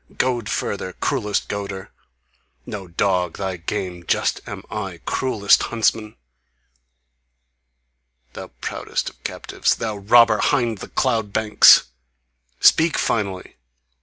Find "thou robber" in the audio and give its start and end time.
9.75-10.39